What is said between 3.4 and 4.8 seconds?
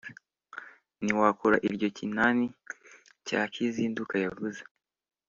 kizinduka yavuze,